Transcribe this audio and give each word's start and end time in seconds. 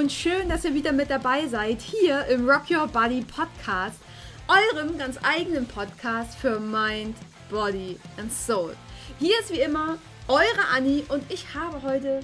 und 0.00 0.10
schön, 0.10 0.48
dass 0.48 0.64
ihr 0.64 0.72
wieder 0.72 0.92
mit 0.92 1.10
dabei 1.10 1.46
seid 1.46 1.82
hier 1.82 2.24
im 2.28 2.48
Rock 2.48 2.70
Your 2.70 2.86
Body 2.86 3.22
Podcast, 3.22 4.00
eurem 4.48 4.96
ganz 4.96 5.18
eigenen 5.22 5.66
Podcast 5.66 6.38
für 6.38 6.58
Mind, 6.58 7.14
Body 7.50 7.98
and 8.16 8.32
Soul. 8.32 8.74
Hier 9.18 9.38
ist 9.40 9.52
wie 9.52 9.60
immer 9.60 9.98
eure 10.26 10.68
Anni 10.74 11.04
und 11.10 11.30
ich 11.30 11.54
habe 11.54 11.82
heute, 11.82 12.20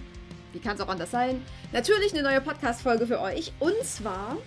wie 0.54 0.58
kann 0.58 0.76
es 0.76 0.80
auch 0.80 0.88
anders 0.88 1.10
sein, 1.10 1.44
natürlich 1.70 2.14
eine 2.14 2.22
neue 2.22 2.40
Podcast-Folge 2.40 3.06
für 3.06 3.20
euch. 3.20 3.52
Und 3.58 3.84
zwar 3.84 4.38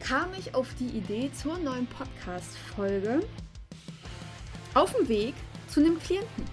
kam 0.00 0.30
ich 0.36 0.52
auf 0.52 0.66
die 0.80 0.88
Idee 0.88 1.30
zur 1.32 1.56
neuen 1.56 1.86
Podcast-Folge 1.86 3.20
auf 4.74 4.92
dem 4.92 5.08
Weg 5.08 5.34
zu 5.68 5.78
einem 5.78 6.00
Klienten. 6.00 6.44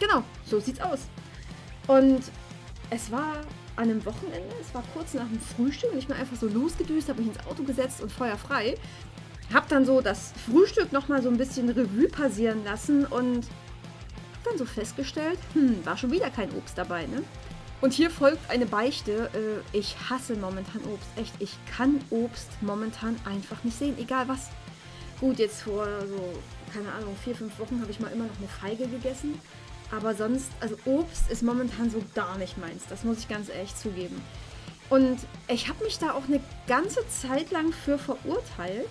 Genau, 0.00 0.24
so 0.44 0.58
sieht's 0.58 0.80
aus. 0.80 1.02
Und 1.86 2.24
es 2.90 3.12
war 3.12 3.42
an 3.76 3.84
einem 3.84 4.04
Wochenende, 4.04 4.54
es 4.60 4.74
war 4.74 4.82
kurz 4.94 5.14
nach 5.14 5.26
dem 5.26 5.40
Frühstück 5.40 5.92
und 5.92 5.98
ich 5.98 6.06
bin 6.06 6.16
einfach 6.16 6.36
so 6.36 6.48
losgedüst, 6.48 7.08
habe 7.08 7.22
mich 7.22 7.34
ins 7.34 7.46
Auto 7.46 7.62
gesetzt 7.62 8.00
und 8.00 8.10
Feuer 8.10 8.36
frei. 8.36 8.76
Hab 9.52 9.68
dann 9.68 9.84
so 9.84 10.00
das 10.00 10.32
Frühstück 10.44 10.92
nochmal 10.92 11.22
so 11.22 11.28
ein 11.28 11.36
bisschen 11.36 11.68
Revue 11.68 12.08
passieren 12.08 12.64
lassen 12.64 13.04
und 13.04 13.46
dann 14.44 14.58
so 14.58 14.64
festgestellt, 14.64 15.38
hm, 15.52 15.84
war 15.84 15.96
schon 15.96 16.10
wieder 16.10 16.30
kein 16.30 16.50
Obst 16.52 16.76
dabei, 16.78 17.06
ne? 17.06 17.22
Und 17.80 17.92
hier 17.92 18.10
folgt 18.10 18.50
eine 18.50 18.66
Beichte. 18.66 19.30
Äh, 19.34 19.76
ich 19.76 19.96
hasse 20.08 20.34
momentan 20.34 20.80
Obst. 20.84 21.08
Echt, 21.16 21.34
ich 21.40 21.56
kann 21.76 22.00
Obst 22.10 22.48
momentan 22.62 23.16
einfach 23.24 23.62
nicht 23.64 23.78
sehen, 23.78 23.96
egal 23.98 24.28
was. 24.28 24.48
Gut, 25.20 25.38
jetzt 25.38 25.62
vor 25.62 25.86
so, 26.08 26.32
keine 26.72 26.90
Ahnung, 26.92 27.16
vier, 27.22 27.34
fünf 27.34 27.58
Wochen 27.58 27.80
habe 27.80 27.90
ich 27.90 28.00
mal 28.00 28.10
immer 28.12 28.24
noch 28.24 28.38
eine 28.38 28.48
Feige 28.48 28.88
gegessen. 28.88 29.40
Aber 29.90 30.14
sonst, 30.14 30.50
also 30.60 30.76
Obst 30.84 31.30
ist 31.30 31.42
momentan 31.42 31.90
so 31.90 32.02
gar 32.14 32.36
nicht 32.38 32.58
meins. 32.58 32.84
Das 32.88 33.04
muss 33.04 33.20
ich 33.20 33.28
ganz 33.28 33.48
ehrlich 33.48 33.74
zugeben. 33.74 34.20
Und 34.88 35.18
ich 35.48 35.68
habe 35.68 35.84
mich 35.84 35.98
da 35.98 36.12
auch 36.12 36.24
eine 36.24 36.40
ganze 36.66 37.06
Zeit 37.08 37.50
lang 37.50 37.72
für 37.72 37.98
verurteilt, 37.98 38.88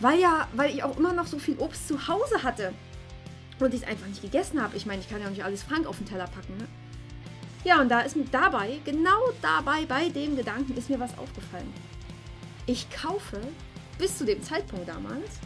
weil 0.00 0.20
ja, 0.20 0.46
weil 0.54 0.70
ich 0.72 0.84
auch 0.84 0.96
immer 0.96 1.12
noch 1.12 1.26
so 1.26 1.38
viel 1.38 1.58
Obst 1.58 1.88
zu 1.88 2.06
Hause 2.06 2.42
hatte 2.42 2.72
und 3.58 3.74
ich 3.74 3.82
es 3.82 3.88
einfach 3.88 4.06
nicht 4.06 4.22
gegessen 4.22 4.62
habe. 4.62 4.76
Ich 4.76 4.86
meine, 4.86 5.00
ich 5.00 5.08
kann 5.08 5.20
ja 5.20 5.26
auch 5.26 5.30
nicht 5.30 5.44
alles 5.44 5.62
Frank 5.64 5.86
auf 5.86 5.96
den 5.96 6.06
Teller 6.06 6.26
packen, 6.28 6.56
ne? 6.56 6.68
Ja, 7.64 7.80
und 7.80 7.88
da 7.88 8.00
ist 8.00 8.14
mir 8.14 8.24
dabei, 8.30 8.78
genau 8.84 9.18
dabei, 9.42 9.84
bei 9.84 10.08
dem 10.10 10.36
Gedanken 10.36 10.76
ist 10.76 10.88
mir 10.88 11.00
was 11.00 11.18
aufgefallen. 11.18 11.72
Ich 12.66 12.88
kaufe 12.90 13.40
bis 13.98 14.16
zu 14.16 14.24
dem 14.24 14.42
Zeitpunkt 14.42 14.88
damals 14.88 15.40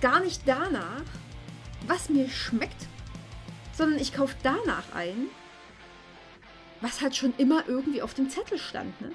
gar 0.00 0.20
nicht 0.20 0.42
danach, 0.44 1.04
was 1.86 2.08
mir 2.08 2.28
schmeckt, 2.28 2.88
sondern 3.80 3.98
ich 3.98 4.12
kaufe 4.12 4.36
danach 4.42 4.84
ein, 4.94 5.30
was 6.82 7.00
halt 7.00 7.16
schon 7.16 7.32
immer 7.38 7.66
irgendwie 7.66 8.02
auf 8.02 8.12
dem 8.12 8.28
Zettel 8.28 8.58
stand, 8.58 9.00
ne? 9.00 9.10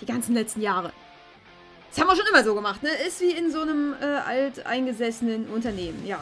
Die 0.00 0.06
ganzen 0.06 0.34
letzten 0.34 0.60
Jahre. 0.60 0.92
Das 1.90 1.98
haben 1.98 2.06
wir 2.06 2.14
schon 2.14 2.28
immer 2.28 2.44
so 2.44 2.54
gemacht, 2.54 2.84
ne? 2.84 2.90
Ist 3.08 3.20
wie 3.20 3.32
in 3.32 3.50
so 3.50 3.62
einem 3.62 3.92
äh, 4.00 4.04
alteingesessenen 4.04 5.48
Unternehmen, 5.48 6.06
ja. 6.06 6.20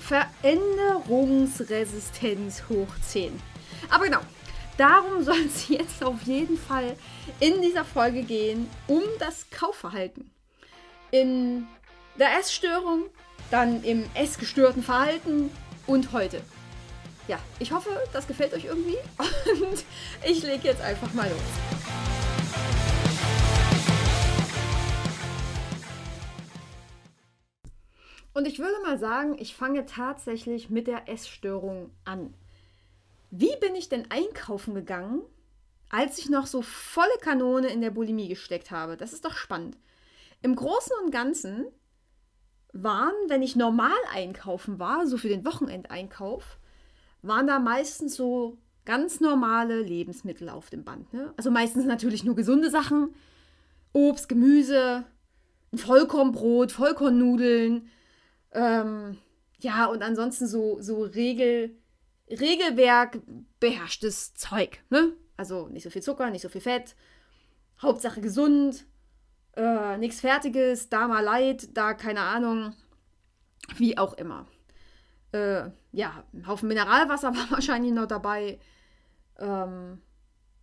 Veränderungsresistenz 0.00 2.62
hoch 2.70 2.88
10. 3.06 3.38
Aber 3.90 4.06
genau, 4.06 4.20
darum 4.78 5.22
soll 5.22 5.44
es 5.44 5.68
jetzt 5.76 6.02
auf 6.02 6.22
jeden 6.22 6.56
Fall 6.56 6.96
in 7.38 7.60
dieser 7.60 7.84
Folge 7.84 8.22
gehen, 8.22 8.70
um 8.86 9.02
das 9.18 9.44
Kaufverhalten. 9.50 10.30
In 11.10 11.66
der 12.18 12.38
Essstörung, 12.38 13.10
dann 13.50 13.84
im 13.84 14.08
essgestörten 14.14 14.82
Verhalten 14.82 15.50
und 15.86 16.12
heute 16.12 16.40
ja, 17.26 17.38
ich 17.58 17.72
hoffe, 17.72 17.90
das 18.12 18.26
gefällt 18.26 18.52
euch 18.52 18.66
irgendwie. 18.66 18.98
Und 19.62 19.84
ich 20.26 20.42
lege 20.42 20.68
jetzt 20.68 20.82
einfach 20.82 21.12
mal 21.14 21.28
los. 21.28 21.40
Und 28.34 28.48
ich 28.48 28.58
würde 28.58 28.82
mal 28.82 28.98
sagen, 28.98 29.36
ich 29.38 29.54
fange 29.54 29.86
tatsächlich 29.86 30.68
mit 30.68 30.88
der 30.88 31.08
Essstörung 31.08 31.92
an. 32.04 32.34
Wie 33.30 33.56
bin 33.60 33.76
ich 33.76 33.88
denn 33.88 34.10
einkaufen 34.10 34.74
gegangen, 34.74 35.22
als 35.88 36.18
ich 36.18 36.28
noch 36.28 36.46
so 36.46 36.60
volle 36.60 37.16
Kanone 37.20 37.68
in 37.68 37.80
der 37.80 37.92
Bulimie 37.92 38.28
gesteckt 38.28 38.72
habe? 38.72 38.96
Das 38.96 39.12
ist 39.12 39.24
doch 39.24 39.36
spannend. 39.36 39.78
Im 40.42 40.56
Großen 40.56 40.92
und 41.04 41.12
Ganzen 41.12 41.66
waren, 42.72 43.14
wenn 43.28 43.40
ich 43.40 43.54
normal 43.54 43.96
einkaufen 44.12 44.80
war, 44.80 45.06
so 45.06 45.16
für 45.16 45.28
den 45.28 45.44
Wochenendeinkauf, 45.44 46.58
waren 47.26 47.46
da 47.46 47.58
meistens 47.58 48.16
so 48.16 48.58
ganz 48.84 49.20
normale 49.20 49.80
Lebensmittel 49.80 50.48
auf 50.48 50.70
dem 50.70 50.84
Band. 50.84 51.12
Ne? 51.12 51.32
Also 51.36 51.50
meistens 51.50 51.84
natürlich 51.86 52.24
nur 52.24 52.34
gesunde 52.34 52.70
Sachen. 52.70 53.14
Obst, 53.92 54.28
Gemüse, 54.28 55.04
Vollkornbrot, 55.74 56.72
Vollkornnudeln. 56.72 57.88
Ähm, 58.52 59.18
ja, 59.60 59.86
und 59.86 60.02
ansonsten 60.02 60.46
so, 60.46 60.80
so 60.80 61.02
Regel, 61.02 61.76
Regelwerk 62.28 63.20
beherrschtes 63.60 64.34
Zeug. 64.34 64.82
Ne? 64.90 65.12
Also 65.36 65.68
nicht 65.68 65.84
so 65.84 65.90
viel 65.90 66.02
Zucker, 66.02 66.30
nicht 66.30 66.42
so 66.42 66.48
viel 66.48 66.60
Fett. 66.60 66.94
Hauptsache 67.80 68.20
gesund. 68.20 68.84
Äh, 69.56 69.98
nichts 69.98 70.20
Fertiges, 70.20 70.88
da 70.88 71.06
mal 71.06 71.22
Leid, 71.22 71.76
da 71.76 71.94
keine 71.94 72.20
Ahnung. 72.20 72.74
Wie 73.76 73.96
auch 73.96 74.14
immer. 74.14 74.46
Äh, 75.32 75.70
ja, 75.94 76.24
ein 76.32 76.46
Haufen 76.46 76.68
Mineralwasser 76.68 77.34
war 77.36 77.50
wahrscheinlich 77.50 77.92
noch 77.92 78.06
dabei. 78.06 78.58
Ähm, 79.38 80.00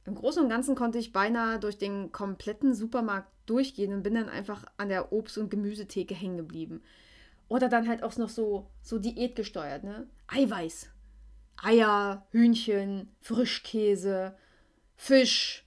Im 0.06 0.16
Großen 0.16 0.44
und 0.44 0.50
Ganzen 0.50 0.76
konnte 0.76 0.98
ich 0.98 1.14
beinahe 1.14 1.60
durch 1.60 1.78
den 1.78 2.12
kompletten 2.12 2.74
Supermarkt 2.74 3.32
durchgehen 3.46 3.94
und 3.94 4.04
bin 4.04 4.16
dann 4.16 4.30
einfach 4.30 4.66
an 4.78 4.90
der 4.90 5.12
Obst- 5.12 5.38
und 5.38 5.50
Gemüsetheke 5.50 6.14
hängen 6.14 6.38
geblieben. 6.38 6.82
Oder 7.48 7.68
dann 7.68 7.88
halt 7.88 8.04
auch 8.04 8.16
noch 8.18 8.30
so, 8.30 8.68
so 8.82 8.98
diätgesteuert, 8.98 9.84
ne? 9.84 10.08
Eiweiß. 10.28 10.90
Eier, 11.62 12.26
Hühnchen, 12.32 13.14
Frischkäse, 13.20 14.38
Fisch. 14.96 15.66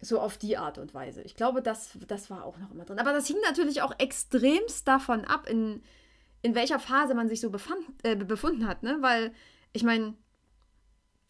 So 0.00 0.20
auf 0.20 0.36
die 0.36 0.58
Art 0.58 0.76
und 0.76 0.92
Weise. 0.92 1.22
Ich 1.22 1.34
glaube, 1.34 1.62
das, 1.62 1.98
das 2.06 2.28
war 2.28 2.44
auch 2.44 2.58
noch 2.58 2.70
immer 2.70 2.84
drin. 2.84 2.98
Aber 2.98 3.12
das 3.12 3.26
hing 3.26 3.38
natürlich 3.44 3.80
auch 3.80 3.94
extremst 3.98 4.86
davon 4.86 5.24
ab, 5.24 5.48
in, 5.48 5.82
in 6.46 6.54
welcher 6.54 6.78
Phase 6.78 7.14
man 7.14 7.28
sich 7.28 7.40
so 7.40 7.50
befand, 7.50 7.80
äh, 8.04 8.14
befunden 8.14 8.68
hat, 8.68 8.84
ne? 8.84 8.98
Weil, 9.00 9.32
ich 9.72 9.82
meine, 9.82 10.14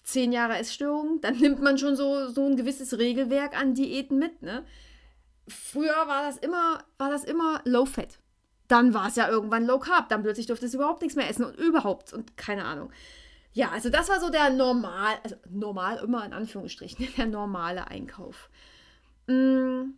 zehn 0.02 0.30
Jahre 0.30 0.58
Essstörung, 0.58 1.20
dann 1.22 1.38
nimmt 1.38 1.62
man 1.62 1.78
schon 1.78 1.96
so, 1.96 2.28
so 2.28 2.44
ein 2.44 2.56
gewisses 2.56 2.98
Regelwerk 2.98 3.58
an 3.58 3.74
Diäten 3.74 4.18
mit, 4.18 4.42
ne? 4.42 4.64
Früher 5.48 6.06
war 6.06 6.22
das 6.22 6.36
immer, 6.36 6.84
war 6.98 7.10
das 7.10 7.24
immer 7.24 7.62
Low 7.64 7.86
Fat. 7.86 8.18
Dann 8.68 8.92
war 8.92 9.08
es 9.08 9.16
ja 9.16 9.28
irgendwann 9.28 9.64
Low 9.64 9.78
Carb, 9.78 10.10
dann 10.10 10.22
plötzlich 10.22 10.46
durfte 10.46 10.66
es 10.66 10.74
überhaupt 10.74 11.00
nichts 11.00 11.16
mehr 11.16 11.30
essen 11.30 11.44
und 11.44 11.56
überhaupt 11.56 12.12
und 12.12 12.36
keine 12.36 12.64
Ahnung. 12.64 12.90
Ja, 13.52 13.70
also 13.70 13.88
das 13.88 14.10
war 14.10 14.20
so 14.20 14.28
der 14.28 14.50
normal, 14.50 15.14
also 15.22 15.36
normal 15.48 15.96
immer 16.04 16.26
in 16.26 16.34
Anführungsstrichen, 16.34 17.08
der 17.16 17.26
normale 17.26 17.88
Einkauf. 17.88 18.50
Mm, 19.28 19.92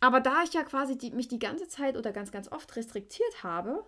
aber 0.00 0.20
da 0.20 0.42
ich 0.42 0.54
ja 0.54 0.64
quasi 0.64 0.98
die, 0.98 1.12
mich 1.12 1.28
die 1.28 1.38
ganze 1.38 1.68
Zeit 1.68 1.96
oder 1.96 2.10
ganz, 2.10 2.32
ganz 2.32 2.50
oft 2.50 2.74
restriktiert 2.74 3.44
habe, 3.44 3.84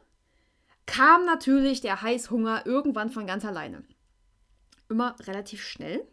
kam 0.86 1.24
natürlich 1.24 1.80
der 1.80 2.02
Heißhunger 2.02 2.66
irgendwann 2.66 3.10
von 3.10 3.26
ganz 3.26 3.44
alleine. 3.44 3.84
Immer 4.88 5.16
relativ 5.26 5.62
schnell. 5.64 6.06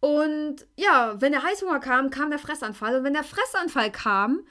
Und 0.00 0.66
ja, 0.76 1.20
wenn 1.20 1.32
der 1.32 1.42
Heißhunger 1.42 1.80
kam, 1.80 2.10
kam 2.10 2.30
der 2.30 2.38
Fressanfall. 2.38 2.96
Und 2.96 3.04
wenn 3.04 3.14
der 3.14 3.24
Fressanfall 3.24 3.90
kam, 3.90 4.46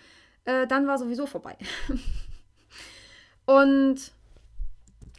äh, 0.45 0.65
dann 0.65 0.87
war 0.87 0.97
sowieso 0.97 1.27
vorbei. 1.27 1.57
und 3.45 4.11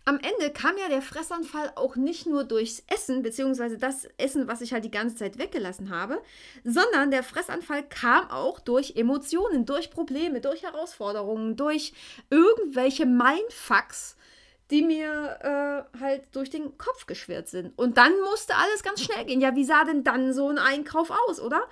am 0.06 0.18
Ende 0.18 0.52
kam 0.52 0.76
ja 0.76 0.88
der 0.88 1.00
Fressanfall 1.00 1.72
auch 1.76 1.96
nicht 1.96 2.26
nur 2.26 2.44
durchs 2.44 2.82
Essen, 2.88 3.22
beziehungsweise 3.22 3.78
das 3.78 4.06
Essen, 4.18 4.48
was 4.48 4.60
ich 4.60 4.72
halt 4.72 4.84
die 4.84 4.90
ganze 4.90 5.16
Zeit 5.16 5.38
weggelassen 5.38 5.90
habe, 5.90 6.20
sondern 6.62 7.10
der 7.10 7.22
Fressanfall 7.22 7.82
kam 7.88 8.30
auch 8.30 8.60
durch 8.60 8.96
Emotionen, 8.96 9.64
durch 9.64 9.90
Probleme, 9.90 10.42
durch 10.42 10.62
Herausforderungen, 10.62 11.56
durch 11.56 11.94
irgendwelche 12.28 13.06
Mindfucks, 13.06 14.16
die 14.70 14.82
mir 14.82 15.86
äh, 15.94 16.00
halt 16.00 16.24
durch 16.32 16.50
den 16.50 16.76
Kopf 16.76 17.06
geschwirrt 17.06 17.48
sind. 17.48 17.72
Und 17.78 17.96
dann 17.96 18.12
musste 18.20 18.56
alles 18.56 18.82
ganz 18.82 19.02
schnell 19.02 19.24
gehen. 19.24 19.40
Ja, 19.40 19.56
wie 19.56 19.64
sah 19.64 19.84
denn 19.84 20.04
dann 20.04 20.34
so 20.34 20.48
ein 20.48 20.58
Einkauf 20.58 21.10
aus, 21.10 21.40
oder? 21.40 21.66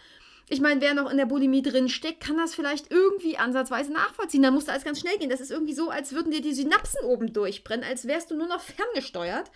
Ich 0.48 0.60
meine, 0.60 0.80
wer 0.80 0.94
noch 0.94 1.10
in 1.10 1.16
der 1.16 1.26
Bulimie 1.26 1.62
drin 1.62 1.88
steckt, 1.88 2.20
kann 2.20 2.36
das 2.36 2.54
vielleicht 2.54 2.90
irgendwie 2.90 3.38
ansatzweise 3.38 3.92
nachvollziehen. 3.92 4.42
Da 4.42 4.50
musste 4.50 4.72
alles 4.72 4.84
ganz 4.84 5.00
schnell 5.00 5.16
gehen. 5.18 5.30
Das 5.30 5.40
ist 5.40 5.50
irgendwie 5.50 5.72
so, 5.72 5.90
als 5.90 6.12
würden 6.12 6.32
dir 6.32 6.42
die 6.42 6.52
Synapsen 6.52 7.04
oben 7.04 7.32
durchbrennen, 7.32 7.88
als 7.88 8.06
wärst 8.06 8.30
du 8.30 8.36
nur 8.36 8.48
noch 8.48 8.60
ferngesteuert. 8.60 9.50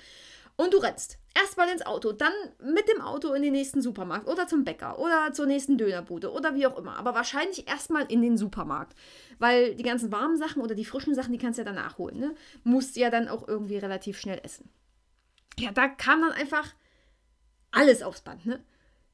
Und 0.57 0.73
du 0.73 0.79
rennst. 0.79 1.19
Erstmal 1.35 1.69
ins 1.69 1.85
Auto, 1.85 2.13
dann 2.13 2.33
mit 2.65 2.89
dem 2.89 3.03
Auto 3.03 3.35
in 3.35 3.43
den 3.43 3.53
nächsten 3.53 3.83
Supermarkt 3.83 4.27
oder 4.27 4.49
zum 4.49 4.65
Bäcker 4.65 4.99
oder 4.99 5.35
zur 5.35 5.45
nächsten 5.45 5.77
Dönerbude 5.77 6.33
oder 6.33 6.55
wie 6.55 6.67
auch 6.67 6.79
immer. 6.79 6.97
Aber 6.97 7.15
wahrscheinlich 7.15 7.69
erstmal 7.69 8.07
in 8.07 8.23
den 8.23 8.39
Supermarkt. 8.39 8.97
Weil 9.39 9.75
die 9.75 9.83
ganzen 9.83 10.11
warmen 10.11 10.39
Sachen 10.39 10.63
oder 10.63 10.75
die 10.75 10.87
frischen 10.87 11.15
Sachen, 11.15 11.33
die 11.33 11.39
kannst 11.39 11.59
du 11.59 11.61
ja 11.61 11.67
dann 11.67 11.75
nachholen. 11.75 12.19
Ne? 12.19 12.35
Musst 12.65 12.97
ja 12.97 13.11
dann 13.11 13.29
auch 13.29 13.47
irgendwie 13.47 13.77
relativ 13.77 14.19
schnell 14.19 14.41
essen. 14.43 14.71
Ja, 15.59 15.73
da 15.73 15.89
kam 15.89 16.23
dann 16.23 16.33
einfach 16.33 16.75
alles 17.71 18.03
aufs 18.03 18.23
Band. 18.23 18.47
Ne? 18.47 18.65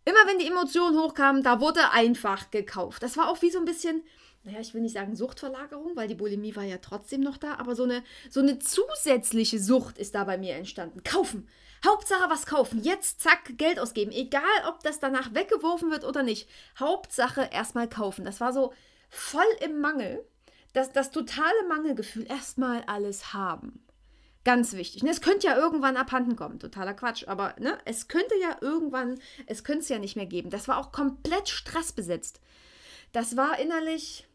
Immer 0.05 0.27
wenn 0.27 0.39
die 0.39 0.47
Emotionen 0.47 0.99
hochkamen, 0.99 1.43
da 1.43 1.61
wurde 1.61 1.91
einfach 1.91 2.51
gekauft. 2.51 3.03
Das 3.03 3.17
war 3.17 3.29
auch 3.29 3.41
wie 3.43 3.51
so 3.51 3.59
ein 3.59 3.65
bisschen, 3.65 4.03
naja, 4.43 4.59
ich 4.61 4.75
will 4.75 4.81
nicht 4.81 4.95
sagen 4.95 5.15
Suchtverlagerung, 5.15 5.95
weil 5.95 6.09
die 6.09 6.17
Bulimie 6.17 6.57
war 6.57 6.65
ja 6.65 6.79
trotzdem 6.79 7.21
noch 7.21 7.37
da, 7.37 7.55
aber 7.55 7.77
so 7.77 7.85
eine, 7.85 8.03
so 8.29 8.41
eine 8.41 8.59
zusätzliche 8.59 9.61
Sucht 9.61 9.99
ist 9.99 10.15
da 10.15 10.25
bei 10.25 10.39
mir 10.39 10.57
entstanden. 10.57 11.05
Kaufen. 11.05 11.49
Hauptsache 11.85 12.31
was 12.31 12.47
kaufen. 12.47 12.83
Jetzt 12.83 13.21
zack, 13.21 13.59
Geld 13.59 13.79
ausgeben. 13.79 14.13
Egal, 14.13 14.43
ob 14.69 14.83
das 14.83 15.01
danach 15.01 15.35
weggeworfen 15.35 15.91
wird 15.91 16.05
oder 16.05 16.23
nicht. 16.23 16.49
Hauptsache 16.79 17.49
erstmal 17.53 17.89
kaufen. 17.89 18.25
Das 18.25 18.41
war 18.41 18.53
so 18.53 18.73
voll 19.09 19.43
im 19.61 19.81
Mangel. 19.81 20.25
Das, 20.73 20.93
das 20.93 21.11
totale 21.11 21.69
Mangelgefühl. 21.69 22.27
Erstmal 22.29 22.83
alles 22.87 23.33
haben. 23.33 23.85
Ganz 24.45 24.73
wichtig. 24.73 25.05
Es 25.05 25.21
könnte 25.21 25.47
ja 25.47 25.57
irgendwann 25.57 25.97
abhanden 25.97 26.35
kommen. 26.35 26.59
Totaler 26.59 26.95
Quatsch. 26.95 27.29
Aber 27.29 27.55
ne, 27.61 27.79
es 27.85 28.09
könnte 28.09 28.35
ja 28.41 28.57
irgendwann, 28.61 29.21
es 29.47 29.63
könnte 29.63 29.83
es 29.83 29.89
ja 29.89 29.99
nicht 29.99 30.17
mehr 30.17 30.27
geben. 30.27 30.51
Das 30.51 30.67
war 30.67 30.79
auch 30.79 30.91
komplett 30.91 31.49
stressbesetzt. 31.49 32.41
Das 33.13 33.37
war 33.37 33.59
innerlich 33.61 34.27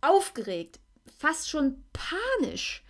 aufgeregt, 0.00 0.80
fast 1.18 1.48
schon 1.48 1.82
panisch. 1.92 2.82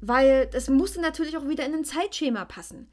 Weil 0.00 0.46
das 0.46 0.68
musste 0.68 1.00
natürlich 1.00 1.36
auch 1.36 1.48
wieder 1.48 1.64
in 1.64 1.74
ein 1.74 1.84
Zeitschema 1.84 2.44
passen 2.44 2.90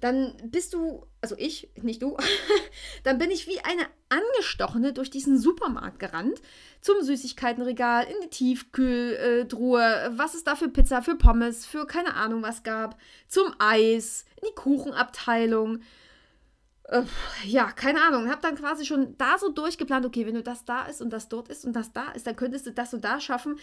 dann 0.00 0.36
bist 0.44 0.74
du, 0.74 1.06
also 1.20 1.34
ich, 1.38 1.70
nicht 1.82 2.02
du, 2.02 2.16
dann 3.04 3.18
bin 3.18 3.30
ich 3.30 3.46
wie 3.46 3.60
eine 3.60 3.86
Angestochene 4.08 4.92
durch 4.92 5.10
diesen 5.10 5.38
Supermarkt 5.38 5.98
gerannt, 5.98 6.40
zum 6.80 7.02
Süßigkeitenregal, 7.02 8.04
in 8.04 8.16
die 8.22 8.30
Tiefkühltruhe, 8.30 10.12
was 10.12 10.34
es 10.34 10.44
da 10.44 10.54
für 10.56 10.68
Pizza, 10.68 11.02
für 11.02 11.16
Pommes, 11.16 11.66
für 11.66 11.86
keine 11.86 12.14
Ahnung 12.14 12.42
was 12.42 12.62
gab, 12.62 12.98
zum 13.26 13.52
Eis, 13.58 14.24
in 14.40 14.48
die 14.48 14.54
Kuchenabteilung. 14.54 15.80
Äh, 16.84 17.02
ja, 17.44 17.70
keine 17.72 18.02
Ahnung. 18.02 18.30
Hab 18.30 18.40
dann 18.40 18.56
quasi 18.56 18.86
schon 18.86 19.16
da 19.18 19.36
so 19.38 19.50
durchgeplant, 19.50 20.06
okay, 20.06 20.26
wenn 20.26 20.34
du 20.34 20.42
das 20.42 20.64
da 20.64 20.86
ist 20.86 21.02
und 21.02 21.10
das 21.10 21.28
dort 21.28 21.48
ist 21.48 21.64
und 21.64 21.74
das 21.74 21.92
da 21.92 22.12
ist, 22.12 22.26
dann 22.26 22.36
könntest 22.36 22.66
du 22.66 22.72
das 22.72 22.94
und 22.94 23.04
da 23.04 23.20
schaffen, 23.20 23.58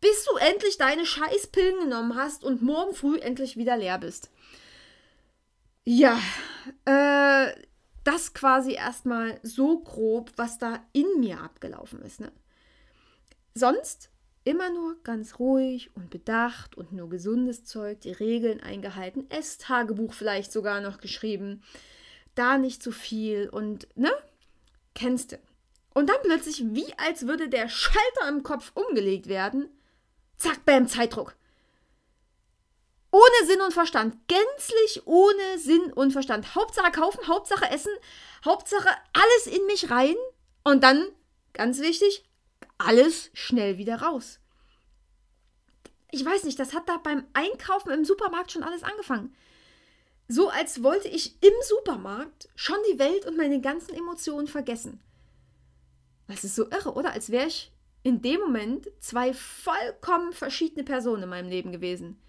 bis 0.00 0.24
du 0.24 0.36
endlich 0.36 0.78
deine 0.78 1.04
Scheißpillen 1.04 1.80
genommen 1.80 2.14
hast 2.14 2.44
und 2.44 2.62
morgen 2.62 2.94
früh 2.94 3.18
endlich 3.18 3.56
wieder 3.56 3.76
leer 3.76 3.98
bist. 3.98 4.30
Ja, 5.84 6.20
äh, 6.84 7.52
das 8.04 8.34
quasi 8.34 8.72
erstmal 8.72 9.40
so 9.42 9.80
grob, 9.80 10.32
was 10.36 10.58
da 10.58 10.84
in 10.92 11.06
mir 11.18 11.40
abgelaufen 11.40 12.02
ist. 12.02 12.20
Ne? 12.20 12.32
Sonst 13.54 14.10
immer 14.44 14.70
nur 14.70 15.02
ganz 15.02 15.38
ruhig 15.38 15.94
und 15.94 16.10
bedacht 16.10 16.76
und 16.76 16.92
nur 16.92 17.08
gesundes 17.08 17.64
Zeug, 17.64 18.00
die 18.00 18.12
Regeln 18.12 18.60
eingehalten, 18.60 19.30
Esstagebuch 19.30 20.14
vielleicht 20.14 20.52
sogar 20.52 20.80
noch 20.80 20.98
geschrieben, 20.98 21.62
da 22.34 22.58
nicht 22.58 22.82
zu 22.82 22.92
viel 22.92 23.48
und, 23.48 23.88
ne? 23.96 24.10
Kennst 24.94 25.32
du. 25.32 25.38
Und 25.92 26.08
dann 26.08 26.16
plötzlich, 26.22 26.64
wie 26.74 26.92
als 26.96 27.26
würde 27.26 27.48
der 27.48 27.68
Schalter 27.68 28.28
im 28.28 28.42
Kopf 28.42 28.72
umgelegt 28.74 29.28
werden, 29.28 29.68
zack, 30.36 30.64
bam, 30.64 30.88
Zeitdruck. 30.88 31.36
Ohne 33.12 33.46
Sinn 33.46 33.60
und 33.60 33.72
Verstand. 33.72 34.16
Gänzlich 34.28 35.06
ohne 35.06 35.58
Sinn 35.58 35.92
und 35.92 36.12
Verstand. 36.12 36.54
Hauptsache 36.54 36.92
kaufen, 36.92 37.26
Hauptsache 37.26 37.68
essen, 37.70 37.92
Hauptsache 38.44 38.88
alles 39.12 39.54
in 39.54 39.66
mich 39.66 39.90
rein. 39.90 40.14
Und 40.62 40.84
dann, 40.84 41.04
ganz 41.52 41.80
wichtig, 41.80 42.24
alles 42.78 43.30
schnell 43.32 43.78
wieder 43.78 44.02
raus. 44.02 44.38
Ich 46.12 46.24
weiß 46.24 46.44
nicht, 46.44 46.58
das 46.58 46.74
hat 46.74 46.88
da 46.88 46.98
beim 46.98 47.24
Einkaufen 47.32 47.90
im 47.90 48.04
Supermarkt 48.04 48.52
schon 48.52 48.62
alles 48.62 48.82
angefangen. 48.82 49.34
So 50.28 50.48
als 50.48 50.82
wollte 50.82 51.08
ich 51.08 51.42
im 51.42 51.52
Supermarkt 51.68 52.48
schon 52.54 52.78
die 52.92 52.98
Welt 52.98 53.26
und 53.26 53.36
meine 53.36 53.60
ganzen 53.60 53.94
Emotionen 53.94 54.46
vergessen. 54.46 55.00
Das 56.28 56.44
ist 56.44 56.54
so 56.54 56.70
irre, 56.70 56.94
oder? 56.94 57.12
Als 57.12 57.30
wäre 57.30 57.48
ich 57.48 57.72
in 58.04 58.22
dem 58.22 58.40
Moment 58.40 58.88
zwei 59.00 59.34
vollkommen 59.34 60.32
verschiedene 60.32 60.84
Personen 60.84 61.24
in 61.24 61.28
meinem 61.28 61.48
Leben 61.48 61.72
gewesen 61.72 62.20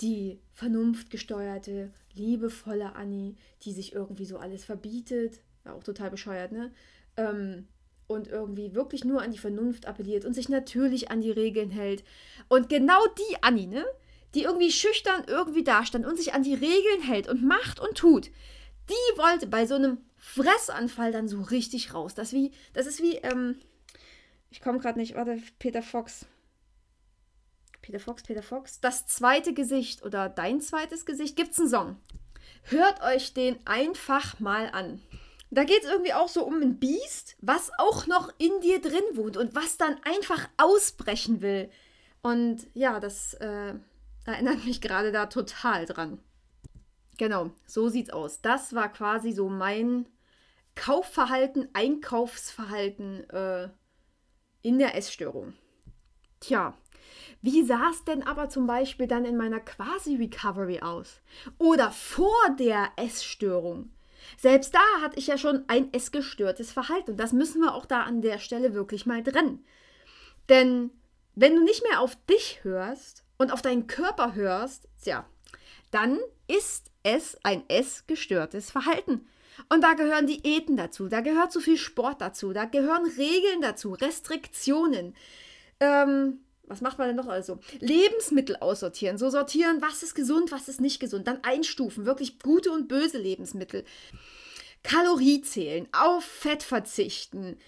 die 0.00 0.40
vernunftgesteuerte, 0.52 1.92
liebevolle 2.14 2.94
Annie, 2.94 3.36
die 3.62 3.72
sich 3.72 3.92
irgendwie 3.92 4.24
so 4.24 4.38
alles 4.38 4.64
verbietet, 4.64 5.40
war 5.64 5.74
auch 5.74 5.84
total 5.84 6.10
bescheuert, 6.10 6.52
ne? 6.52 6.72
Ähm, 7.16 7.68
und 8.06 8.28
irgendwie 8.28 8.74
wirklich 8.74 9.04
nur 9.04 9.22
an 9.22 9.30
die 9.30 9.38
Vernunft 9.38 9.86
appelliert 9.86 10.24
und 10.24 10.34
sich 10.34 10.48
natürlich 10.48 11.10
an 11.10 11.22
die 11.22 11.30
Regeln 11.30 11.70
hält. 11.70 12.04
Und 12.48 12.68
genau 12.68 13.00
die 13.06 13.42
Annie, 13.42 13.66
ne? 13.66 13.84
Die 14.34 14.42
irgendwie 14.42 14.72
schüchtern 14.72 15.24
irgendwie 15.26 15.64
dastand 15.64 16.04
und 16.06 16.16
sich 16.16 16.34
an 16.34 16.42
die 16.42 16.54
Regeln 16.54 17.02
hält 17.02 17.28
und 17.28 17.44
macht 17.44 17.80
und 17.80 17.96
tut, 17.96 18.30
die 18.88 19.18
wollte 19.18 19.46
bei 19.46 19.66
so 19.66 19.74
einem 19.76 19.98
Fressanfall 20.16 21.12
dann 21.12 21.28
so 21.28 21.40
richtig 21.40 21.94
raus. 21.94 22.14
Das, 22.14 22.32
wie, 22.32 22.50
das 22.72 22.86
ist 22.86 23.00
wie, 23.00 23.16
ähm, 23.16 23.60
ich 24.50 24.60
komme 24.60 24.78
gerade 24.78 24.98
nicht, 24.98 25.14
warte, 25.14 25.38
Peter 25.58 25.82
Fox. 25.82 26.26
Peter 27.84 28.00
Fox, 28.00 28.22
Peter 28.22 28.42
Fox. 28.42 28.80
Das 28.80 29.06
zweite 29.06 29.52
Gesicht 29.52 30.02
oder 30.04 30.30
dein 30.30 30.62
zweites 30.62 31.04
Gesicht 31.04 31.36
gibt's 31.36 31.60
einen 31.60 31.68
Song. 31.68 31.96
Hört 32.62 33.02
euch 33.02 33.34
den 33.34 33.58
einfach 33.66 34.40
mal 34.40 34.70
an. 34.70 35.02
Da 35.50 35.64
geht 35.64 35.84
es 35.84 35.90
irgendwie 35.90 36.14
auch 36.14 36.28
so 36.28 36.44
um 36.44 36.62
ein 36.62 36.78
Biest, 36.78 37.36
was 37.42 37.70
auch 37.76 38.06
noch 38.06 38.32
in 38.38 38.58
dir 38.62 38.80
drin 38.80 39.04
wohnt 39.12 39.36
und 39.36 39.54
was 39.54 39.76
dann 39.76 39.98
einfach 40.02 40.48
ausbrechen 40.56 41.42
will. 41.42 41.70
Und 42.22 42.66
ja, 42.72 43.00
das 43.00 43.34
äh, 43.34 43.74
erinnert 44.24 44.64
mich 44.64 44.80
gerade 44.80 45.12
da 45.12 45.26
total 45.26 45.84
dran. 45.84 46.18
Genau, 47.18 47.50
so 47.66 47.90
sieht's 47.90 48.08
aus. 48.08 48.40
Das 48.40 48.74
war 48.74 48.90
quasi 48.90 49.30
so 49.32 49.50
mein 49.50 50.08
Kaufverhalten, 50.74 51.68
Einkaufsverhalten 51.74 53.28
äh, 53.28 53.68
in 54.62 54.78
der 54.78 54.96
Essstörung. 54.96 55.52
Tja, 56.40 56.74
wie 57.42 57.62
sah 57.64 57.90
es 57.90 58.04
denn 58.04 58.22
aber 58.22 58.48
zum 58.48 58.66
Beispiel 58.66 59.06
dann 59.06 59.24
in 59.24 59.36
meiner 59.36 59.60
Quasi-Recovery 59.60 60.80
aus? 60.80 61.20
Oder 61.58 61.90
vor 61.90 62.34
der 62.58 62.90
Essstörung? 62.96 63.90
Selbst 64.38 64.74
da 64.74 65.02
hatte 65.02 65.18
ich 65.18 65.26
ja 65.26 65.38
schon 65.38 65.64
ein 65.68 65.92
essgestörtes 65.92 66.72
Verhalten. 66.72 67.12
Und 67.12 67.16
das 67.18 67.32
müssen 67.32 67.60
wir 67.60 67.74
auch 67.74 67.86
da 67.86 68.02
an 68.02 68.22
der 68.22 68.38
Stelle 68.38 68.74
wirklich 68.74 69.06
mal 69.06 69.22
trennen. 69.22 69.64
Denn 70.48 70.90
wenn 71.34 71.54
du 71.54 71.62
nicht 71.62 71.82
mehr 71.88 72.00
auf 72.00 72.16
dich 72.30 72.60
hörst 72.62 73.24
und 73.38 73.52
auf 73.52 73.62
deinen 73.62 73.86
Körper 73.86 74.34
hörst, 74.34 74.88
tja, 75.02 75.26
dann 75.90 76.18
ist 76.48 76.90
es 77.02 77.38
ein 77.44 77.68
essgestörtes 77.68 78.70
Verhalten. 78.70 79.26
Und 79.68 79.82
da 79.82 79.94
gehören 79.94 80.26
Diäten 80.26 80.76
dazu, 80.76 81.08
da 81.08 81.20
gehört 81.20 81.52
zu 81.52 81.60
viel 81.60 81.76
Sport 81.76 82.20
dazu, 82.20 82.52
da 82.52 82.64
gehören 82.64 83.04
Regeln 83.04 83.60
dazu, 83.60 83.92
Restriktionen. 83.92 85.14
Ähm, 85.78 86.40
was 86.66 86.80
macht 86.80 86.98
man 86.98 87.08
denn 87.08 87.16
noch 87.16 87.28
also? 87.28 87.58
Lebensmittel 87.80 88.56
aussortieren. 88.56 89.18
So 89.18 89.30
sortieren, 89.30 89.82
was 89.82 90.02
ist 90.02 90.14
gesund, 90.14 90.52
was 90.52 90.68
ist 90.68 90.80
nicht 90.80 91.00
gesund. 91.00 91.26
Dann 91.26 91.42
einstufen, 91.42 92.06
wirklich 92.06 92.38
gute 92.38 92.70
und 92.70 92.88
böse 92.88 93.18
Lebensmittel. 93.18 93.84
Kalorie 94.82 95.40
zählen, 95.40 95.88
auf 95.92 96.24
Fett 96.24 96.62
verzichten, 96.62 97.58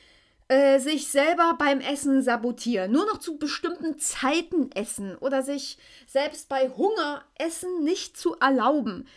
äh, 0.49 0.79
sich 0.79 1.09
selber 1.09 1.57
beim 1.59 1.81
Essen 1.81 2.23
sabotieren, 2.23 2.93
nur 2.93 3.07
noch 3.07 3.19
zu 3.19 3.39
bestimmten 3.39 3.99
Zeiten 3.99 4.71
essen 4.73 5.17
oder 5.17 5.43
sich 5.43 5.79
selbst 6.07 6.49
bei 6.49 6.69
Hunger 6.69 7.25
Essen 7.37 7.83
nicht 7.83 8.17
zu 8.17 8.37
erlauben. 8.37 9.09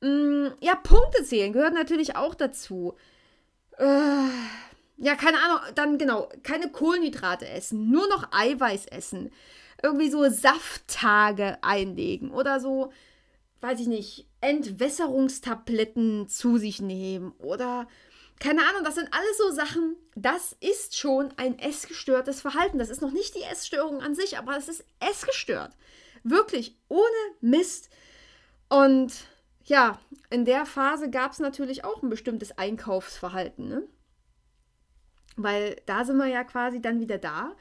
Mm, 0.00 0.48
ja, 0.60 0.74
Punkte 0.76 1.24
zählen 1.24 1.52
gehört 1.52 1.74
natürlich 1.74 2.14
auch 2.14 2.34
dazu. 2.34 2.94
Äh, 3.78 4.28
ja, 4.96 5.14
keine 5.14 5.38
Ahnung, 5.38 5.58
dann 5.74 5.98
genau, 5.98 6.28
keine 6.42 6.70
Kohlenhydrate 6.70 7.48
essen, 7.48 7.90
nur 7.90 8.08
noch 8.08 8.32
Eiweiß 8.32 8.86
essen. 8.86 9.30
Irgendwie 9.82 10.10
so 10.10 10.28
Safttage 10.28 11.58
einlegen 11.62 12.30
oder 12.30 12.60
so, 12.60 12.92
weiß 13.60 13.80
ich 13.80 13.88
nicht, 13.88 14.26
Entwässerungstabletten 14.40 16.28
zu 16.28 16.56
sich 16.56 16.80
nehmen 16.80 17.32
oder 17.38 17.86
keine 18.38 18.66
Ahnung, 18.66 18.84
das 18.84 18.96
sind 18.96 19.08
alles 19.12 19.38
so 19.38 19.50
Sachen, 19.50 19.96
das 20.14 20.56
ist 20.60 20.96
schon 20.96 21.32
ein 21.36 21.58
essgestörtes 21.58 22.40
Verhalten. 22.40 22.78
Das 22.78 22.90
ist 22.90 23.00
noch 23.00 23.12
nicht 23.12 23.34
die 23.34 23.42
Essstörung 23.42 24.02
an 24.02 24.14
sich, 24.14 24.36
aber 24.36 24.56
es 24.56 24.68
ist 24.68 24.84
essgestört. 25.00 25.72
Wirklich, 26.22 26.76
ohne 26.88 27.02
Mist. 27.40 27.88
Und 28.68 29.12
ja, 29.64 29.98
in 30.28 30.44
der 30.44 30.66
Phase 30.66 31.10
gab 31.10 31.32
es 31.32 31.38
natürlich 31.38 31.84
auch 31.84 32.02
ein 32.02 32.10
bestimmtes 32.10 32.58
Einkaufsverhalten. 32.58 33.68
Ne? 33.68 33.82
Weil 35.36 35.76
da 35.86 36.04
sind 36.04 36.16
wir 36.16 36.26
ja 36.26 36.44
quasi 36.44 36.80
dann 36.80 37.00
wieder 37.00 37.18
da, 37.18 37.54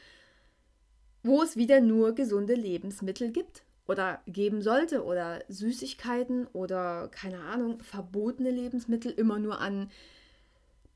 wo 1.24 1.42
es 1.42 1.58
wieder 1.58 1.82
nur 1.82 2.14
gesunde 2.14 2.54
Lebensmittel 2.54 3.32
gibt 3.32 3.64
oder 3.88 4.22
geben 4.28 4.62
sollte 4.62 5.04
oder 5.04 5.44
Süßigkeiten 5.48 6.48
oder 6.54 7.10
keine 7.10 7.40
Ahnung, 7.40 7.82
verbotene 7.82 8.52
Lebensmittel 8.52 9.12
immer 9.12 9.40
nur 9.40 9.60
an 9.60 9.92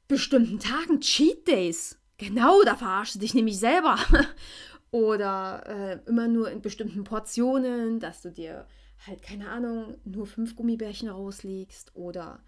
bestimmten 0.07 0.59
Tagen, 0.59 1.01
Cheat 1.01 1.47
Days. 1.47 1.97
Genau, 2.17 2.63
da 2.63 2.75
verarschst 2.75 3.15
du 3.15 3.19
dich 3.19 3.33
nämlich 3.33 3.59
selber. 3.59 3.97
oder 4.91 5.63
äh, 5.67 6.09
immer 6.09 6.27
nur 6.27 6.49
in 6.49 6.61
bestimmten 6.61 7.03
Portionen, 7.03 7.99
dass 7.99 8.21
du 8.21 8.31
dir 8.31 8.67
halt, 9.05 9.21
keine 9.21 9.49
Ahnung, 9.49 9.97
nur 10.03 10.25
fünf 10.25 10.55
Gummibärchen 10.55 11.09
rauslegst 11.09 11.95
oder 11.95 12.41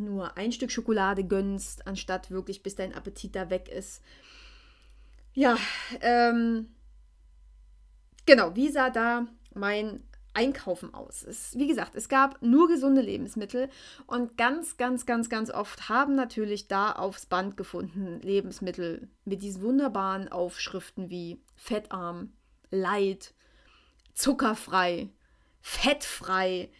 nur 0.00 0.36
ein 0.36 0.52
Stück 0.52 0.72
Schokolade 0.72 1.24
gönnst, 1.24 1.86
anstatt 1.86 2.30
wirklich 2.30 2.62
bis 2.62 2.74
dein 2.74 2.94
Appetit 2.94 3.36
da 3.36 3.50
weg 3.50 3.68
ist. 3.68 4.02
Ja, 5.32 5.56
ähm, 6.00 6.74
genau, 8.26 8.56
wie 8.56 8.70
sah 8.70 8.90
da 8.90 9.26
mein 9.54 10.02
Einkaufen 10.34 10.94
aus? 10.94 11.22
Es, 11.22 11.56
wie 11.56 11.66
gesagt, 11.66 11.94
es 11.94 12.08
gab 12.08 12.40
nur 12.42 12.68
gesunde 12.68 13.00
Lebensmittel 13.00 13.68
und 14.06 14.36
ganz, 14.36 14.76
ganz, 14.76 15.06
ganz, 15.06 15.28
ganz 15.28 15.50
oft 15.50 15.88
haben 15.88 16.14
natürlich 16.14 16.68
da 16.68 16.92
aufs 16.92 17.26
Band 17.26 17.56
gefunden 17.56 18.20
Lebensmittel 18.20 19.08
mit 19.24 19.42
diesen 19.42 19.62
wunderbaren 19.62 20.30
Aufschriften 20.30 21.10
wie 21.10 21.42
fettarm, 21.56 22.32
light, 22.70 23.34
zuckerfrei, 24.14 25.10
fettfrei 25.60 26.70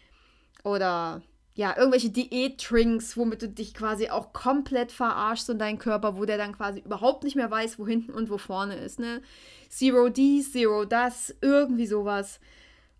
oder 0.63 1.23
ja, 1.61 1.77
irgendwelche 1.77 2.09
Diät-Drinks, 2.09 3.19
womit 3.19 3.43
du 3.43 3.49
dich 3.51 3.75
quasi 3.75 4.09
auch 4.09 4.33
komplett 4.33 4.91
verarschst 4.91 5.51
und 5.51 5.59
deinen 5.59 5.79
Körper, 5.79 6.17
wo 6.17 6.25
der 6.25 6.39
dann 6.39 6.57
quasi 6.57 6.81
überhaupt 6.81 7.23
nicht 7.23 7.37
mehr 7.37 7.51
weiß, 7.51 7.79
wo 7.79 7.87
hinten 7.87 8.15
und 8.15 8.31
wo 8.31 8.39
vorne 8.39 8.77
ist, 8.77 8.99
ne? 8.99 9.21
Zero 9.69 10.09
dies, 10.09 10.53
Zero 10.53 10.87
das, 10.87 11.35
irgendwie 11.43 11.87
sowas. 11.87 12.41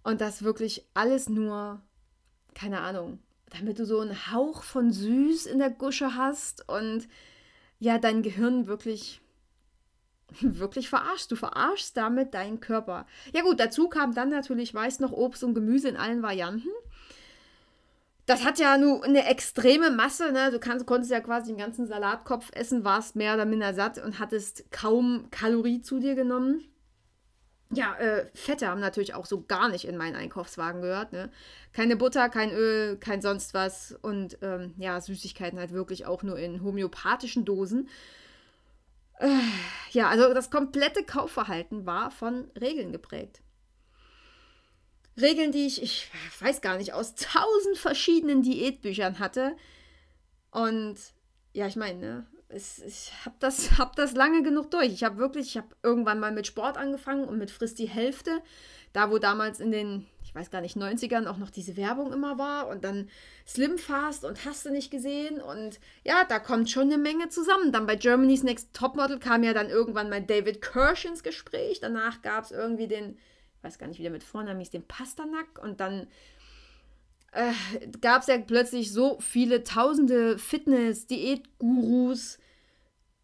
Und 0.03 0.21
das 0.21 0.43
wirklich 0.43 0.85
alles 0.93 1.31
nur, 1.31 1.81
keine 2.53 2.83
Ahnung, 2.83 3.21
damit 3.49 3.79
du 3.79 3.87
so 3.87 4.01
einen 4.01 4.31
Hauch 4.31 4.63
von 4.63 4.93
süß 4.93 5.47
in 5.47 5.59
der 5.59 5.71
Gusche 5.71 6.15
hast 6.15 6.69
und 6.69 7.09
ja, 7.79 7.97
dein 7.97 8.21
Gehirn 8.21 8.67
wirklich 8.67 9.23
wirklich 10.43 10.91
verarscht. 10.91 11.31
Du 11.31 11.37
verarschst 11.37 11.97
damit 11.97 12.35
deinen 12.35 12.61
Körper. 12.61 13.07
Ja 13.35 13.41
gut, 13.41 13.59
dazu 13.59 13.89
kam 13.89 14.15
dann 14.15 14.29
natürlich, 14.29 14.75
weiß 14.75 15.01
noch, 15.01 15.13
Obst 15.13 15.45
und 15.45 15.55
Gemüse 15.55 15.89
in 15.89 15.97
allen 15.97 16.21
Varianten. 16.21 16.69
Das 18.31 18.45
hat 18.45 18.61
ja 18.61 18.79
nur 18.79 19.03
eine 19.03 19.27
extreme 19.27 19.91
Masse, 19.91 20.31
ne? 20.31 20.53
Du 20.53 20.61
kannst, 20.61 20.87
konntest 20.87 21.11
ja 21.11 21.19
quasi 21.19 21.49
den 21.49 21.59
ganzen 21.59 21.89
Salatkopf 21.89 22.51
essen, 22.53 22.85
warst 22.85 23.17
mehr 23.17 23.35
oder 23.35 23.45
minder 23.45 23.75
satt 23.75 23.99
und 23.99 24.21
hattest 24.21 24.71
kaum 24.71 25.27
Kalorie 25.33 25.83
zu 25.83 25.99
dir 25.99 26.15
genommen. 26.15 26.63
Ja, 27.73 27.97
äh, 27.97 28.27
Fette 28.33 28.69
haben 28.69 28.79
natürlich 28.79 29.15
auch 29.15 29.27
so 29.27 29.43
gar 29.43 29.69
nicht 29.69 29.85
in 29.85 29.97
meinen 29.97 30.15
Einkaufswagen 30.15 30.81
gehört. 30.81 31.13
Ne? 31.13 31.33
Keine 31.73 31.97
Butter, 31.97 32.29
kein 32.29 32.53
Öl, 32.53 32.99
kein 32.99 33.21
sonst 33.21 33.53
was. 33.53 33.99
Und 34.01 34.39
ähm, 34.43 34.75
ja, 34.77 35.01
Süßigkeiten 35.01 35.59
halt 35.59 35.73
wirklich 35.73 36.07
auch 36.07 36.23
nur 36.23 36.39
in 36.39 36.63
homöopathischen 36.63 37.45
Dosen. 37.45 37.89
Äh, 39.19 39.27
ja, 39.91 40.09
also 40.09 40.33
das 40.35 40.53
komplette 40.53 41.03
Kaufverhalten 41.03 41.85
war 41.85 42.13
von 42.13 42.49
Regeln 42.61 42.93
geprägt. 42.93 43.43
Regeln, 45.19 45.53
die 45.53 45.67
ich, 45.67 45.83
ich 45.83 46.11
weiß 46.41 46.61
gar 46.61 46.77
nicht, 46.77 46.93
aus 46.93 47.15
tausend 47.15 47.79
verschiedenen 47.79 48.43
Diätbüchern 48.43 49.19
hatte. 49.19 49.57
Und 50.51 50.97
ja, 51.53 51.67
ich 51.67 51.77
meine, 51.77 51.99
ne, 51.99 52.27
ich 52.53 53.13
habe 53.25 53.37
das, 53.39 53.71
hab 53.79 53.97
das 53.97 54.13
lange 54.13 54.43
genug 54.43 54.71
durch. 54.71 54.93
Ich 54.93 55.05
habe 55.05 55.19
wirklich, 55.19 55.49
ich 55.49 55.57
habe 55.57 55.69
irgendwann 55.83 56.21
mal 56.21 56.33
mit 56.33 56.47
Sport 56.47 56.77
angefangen 56.77 57.25
und 57.25 57.39
mit 57.39 57.51
Frist 57.51 57.79
die 57.79 57.89
Hälfte. 57.89 58.43
Da, 58.93 59.11
wo 59.13 59.19
damals 59.19 59.61
in 59.61 59.71
den, 59.71 60.07
ich 60.25 60.35
weiß 60.35 60.51
gar 60.51 60.61
nicht, 60.61 60.77
90ern 60.77 61.29
auch 61.29 61.37
noch 61.37 61.51
diese 61.51 61.77
Werbung 61.77 62.13
immer 62.13 62.39
war 62.39 62.67
und 62.67 62.83
dann 62.83 63.09
Slim 63.47 63.79
Fast 63.79 64.25
und 64.25 64.45
hast 64.45 64.67
du 64.67 64.71
nicht 64.71 64.91
gesehen. 64.91 65.41
Und 65.41 65.79
ja, 66.03 66.25
da 66.29 66.41
kommt 66.41 66.71
schon 66.71 66.93
eine 66.93 66.99
Menge 66.99 67.29
zusammen. 67.29 67.71
Dann 67.71 67.87
bei 67.87 67.95
Germany's 67.95 68.43
Next 68.43 68.75
Topmodel 68.75 69.21
kam 69.21 69.45
ja 69.45 69.55
dann 69.55 69.71
irgendwann 69.71 70.11
mal 70.11 70.23
David 70.23 70.61
Kirsch 70.61 71.05
ins 71.05 71.23
Gespräch. 71.23 71.79
Danach 71.79 72.21
gab 72.21 72.45
es 72.45 72.51
irgendwie 72.51 72.89
den, 72.89 73.17
weiß 73.63 73.79
gar 73.79 73.87
nicht, 73.87 73.99
wie 73.99 74.03
der 74.03 74.13
mit 74.13 74.25
Vornamen 74.25 74.61
hieß, 74.61 74.71
den 74.71 74.87
Pasternak 74.87 75.59
und 75.63 75.81
dann 75.81 76.07
äh, 77.33 77.53
gab 78.01 78.23
es 78.23 78.29
ja 78.29 78.39
plötzlich 78.39 78.93
so 78.93 79.19
viele 79.21 79.65
tausende 79.65 80.39
Fitness-Diät-Gurus 80.39 82.39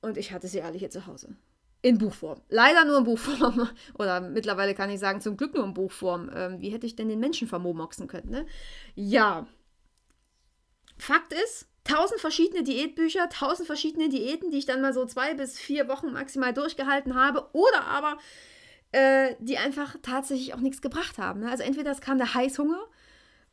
und 0.00 0.16
ich 0.16 0.32
hatte 0.32 0.48
sie 0.48 0.62
alle 0.62 0.78
hier 0.78 0.90
zu 0.90 1.06
Hause. 1.06 1.36
In 1.82 1.98
Buchform. 1.98 2.40
Leider 2.48 2.84
nur 2.84 2.98
in 2.98 3.04
Buchform. 3.04 3.68
Oder 3.98 4.20
mittlerweile 4.20 4.74
kann 4.74 4.90
ich 4.90 4.98
sagen, 4.98 5.20
zum 5.20 5.36
Glück 5.36 5.54
nur 5.54 5.64
in 5.64 5.74
Buchform. 5.74 6.30
Ähm, 6.34 6.60
wie 6.60 6.70
hätte 6.70 6.86
ich 6.86 6.96
denn 6.96 7.08
den 7.08 7.20
Menschen 7.20 7.46
vermomoxen 7.46 8.08
können, 8.08 8.30
ne? 8.30 8.46
Ja. 8.94 9.46
Fakt 10.98 11.32
ist, 11.32 11.68
tausend 11.84 12.20
verschiedene 12.20 12.62
Diätbücher, 12.62 13.28
tausend 13.28 13.66
verschiedene 13.66 14.08
Diäten, 14.08 14.50
die 14.50 14.58
ich 14.58 14.66
dann 14.66 14.80
mal 14.80 14.92
so 14.92 15.04
zwei 15.06 15.34
bis 15.34 15.58
vier 15.58 15.88
Wochen 15.88 16.12
maximal 16.12 16.52
durchgehalten 16.52 17.14
habe. 17.14 17.48
Oder 17.52 17.84
aber, 17.84 18.18
äh, 18.96 19.36
die 19.40 19.58
einfach 19.58 19.96
tatsächlich 20.00 20.54
auch 20.54 20.60
nichts 20.60 20.80
gebracht 20.80 21.18
haben. 21.18 21.40
Ne? 21.40 21.50
Also 21.50 21.62
entweder 21.62 21.90
es 21.90 22.00
kam 22.00 22.16
der 22.16 22.32
Heißhunger 22.32 22.80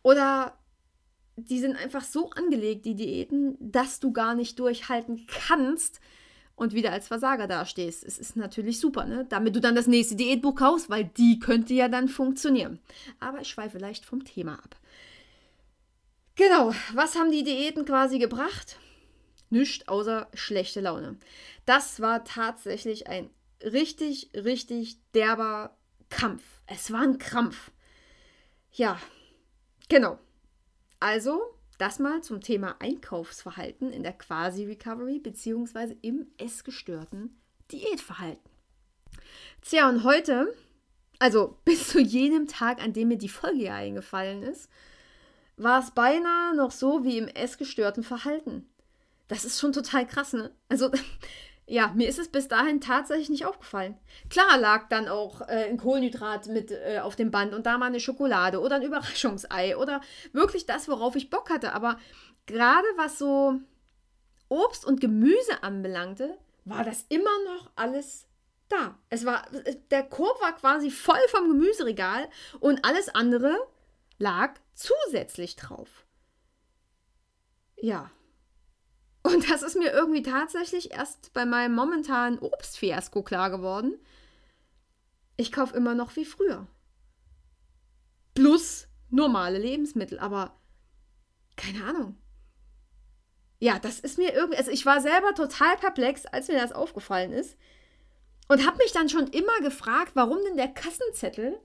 oder 0.02 0.58
die 1.36 1.60
sind 1.60 1.76
einfach 1.76 2.04
so 2.04 2.30
angelegt, 2.30 2.86
die 2.86 2.96
Diäten, 2.96 3.58
dass 3.60 4.00
du 4.00 4.14
gar 4.14 4.36
nicht 4.36 4.58
durchhalten 4.58 5.28
kannst 5.28 6.00
und 6.56 6.74
wieder 6.74 6.94
als 6.94 7.10
Versager 7.10 7.48
dastehst. 7.48 8.06
Es 8.06 8.20
ist 8.20 8.38
natürlich 8.38 8.80
super, 8.80 9.04
ne? 9.06 9.26
Damit 9.28 9.56
du 9.56 9.60
dann 9.60 9.76
das 9.76 9.88
nächste 9.88 10.16
Diätbuch 10.16 10.56
kaufst, 10.56 10.90
weil 10.90 11.06
die 11.18 11.40
könnte 11.40 11.74
ja 11.74 11.90
dann 11.90 12.08
funktionieren. 12.08 12.80
Aber 13.20 13.42
ich 13.42 13.50
schweife 13.50 13.80
leicht 13.80 14.06
vom 14.06 14.24
Thema 14.24 14.54
ab. 14.54 14.78
Genau, 16.36 16.72
was 16.94 17.16
haben 17.16 17.32
die 17.32 17.44
Diäten 17.44 17.84
quasi 17.84 18.18
gebracht? 18.18 18.78
Nichts 19.50 19.88
außer 19.90 20.30
schlechte 20.36 20.80
Laune. 20.80 21.18
Das 21.66 22.00
war 22.00 22.24
tatsächlich 22.24 23.08
ein 23.08 23.30
richtig, 23.63 24.32
richtig 24.36 25.00
derber 25.12 25.77
Kampf. 26.10 26.43
Es 26.67 26.91
war 26.91 27.01
ein 27.01 27.17
Krampf. 27.17 27.72
Ja, 28.72 29.00
genau. 29.89 30.20
Also 31.00 31.41
das 31.77 32.00
mal 32.00 32.22
zum 32.22 32.41
Thema 32.41 32.75
Einkaufsverhalten 32.79 33.91
in 33.91 34.03
der 34.03 34.13
Quasi-Recovery 34.13 35.20
bzw. 35.20 35.96
im 36.01 36.27
essgestörten 36.38 37.41
Diätverhalten. 37.72 38.50
Tja, 39.62 39.89
und 39.89 40.03
heute, 40.03 40.53
also 41.20 41.58
bis 41.65 41.89
zu 41.89 42.00
jenem 42.00 42.48
Tag, 42.48 42.82
an 42.82 42.93
dem 42.93 43.10
mir 43.10 43.17
die 43.17 43.29
Folge 43.29 43.74
eingefallen 43.74 44.43
ist, 44.43 44.70
war 45.58 45.82
es 45.82 45.91
beinahe 45.91 46.55
noch 46.55 46.72
so 46.72 47.03
wie 47.03 47.17
im 47.17 47.27
essgestörten 47.27 48.03
Verhalten. 48.03 48.67
Das 49.27 49.46
ist 49.46 49.60
schon 49.60 49.74
total 49.74 50.08
krass, 50.08 50.34
ne? 50.34 50.51
Also 50.70 50.91
ja, 51.74 51.92
mir 51.96 52.08
ist 52.08 52.20
es 52.20 52.27
bis 52.27 52.48
dahin 52.48 52.82
tatsächlich 52.82 53.30
nicht 53.32 53.48
aufgefallen. 53.48 53.98
Klar 54.30 54.60
lag 54.60 54.89
dann 54.89 55.08
auch 55.08 55.42
äh, 55.42 55.65
ein 55.68 55.77
Kohlenhydrat 55.77 56.46
mit 56.46 56.70
äh, 56.70 57.00
auf 57.01 57.15
dem 57.15 57.32
Band 57.32 57.56
und 57.56 57.65
da 57.65 57.80
mal 57.80 57.88
eine 57.88 58.00
Schokolade 58.00 58.62
oder 58.62 58.75
ein 58.75 58.82
Überraschungsei 58.84 59.75
oder 59.75 60.00
wirklich 60.34 60.68
das, 60.68 60.88
worauf 60.88 61.15
ich 61.15 61.32
Bock 61.32 61.50
hatte. 61.50 61.74
Aber 61.74 61.98
gerade 62.46 62.86
was 62.96 63.18
so 63.18 63.60
Obst 64.50 64.86
und 64.86 65.01
Gemüse 65.01 65.63
anbelangte, 65.63 66.38
war 66.63 66.84
das 66.84 67.08
immer 67.10 67.32
noch 67.46 67.72
alles 67.75 68.27
da. 68.70 69.00
Es 69.10 69.25
war, 69.25 69.44
der 69.89 70.03
Korb 70.03 70.39
war 70.42 70.56
quasi 70.56 70.92
voll 70.92 71.27
vom 71.30 71.48
Gemüseregal 71.48 72.30
und 72.60 72.86
alles 72.86 73.10
andere 73.15 73.58
lag 74.20 74.53
zusätzlich 74.75 75.56
drauf. 75.56 76.06
Ja, 77.77 78.12
und 79.34 79.50
das 79.50 79.63
ist 79.63 79.75
mir 79.75 79.92
irgendwie 79.92 80.22
tatsächlich 80.22 80.92
erst 80.92 81.34
bei 81.34 81.46
meinem 81.46 81.75
momentanen 81.75 82.40
Obstfiasko 82.40 83.24
klar 83.24 83.50
geworden. 83.50 83.98
Ich 85.38 85.52
kaufe 85.52 85.75
immer 85.75 85.96
noch 85.96 86.16
wie 86.16 86.25
früher. 86.25 86.68
Plus 88.36 88.88
normale 89.10 89.58
Lebensmittel, 89.58 90.20
aber 90.20 90.60
keine 91.56 91.84
Ahnung. 91.84 92.18
Ja, 93.60 93.80
das 93.80 94.00
ist 94.00 94.18
mir 94.18 94.34
irgendwie. 94.34 94.58
Also 94.58 94.72
ich 94.72 94.86
war 94.86 95.02
selber 95.02 95.34
total 95.34 95.78
perplex, 95.78 96.25
als 96.25 96.48
mir 96.48 96.60
das 96.60 96.72
aufgefallen 96.72 97.32
ist. 97.32 97.58
Und 98.50 98.66
habe 98.66 98.78
mich 98.78 98.92
dann 98.92 99.10
schon 99.10 99.28
immer 99.28 99.58
gefragt, 99.62 100.12
warum 100.16 100.38
denn 100.44 100.58
der 100.58 100.68
Kassenzettel 100.68 101.58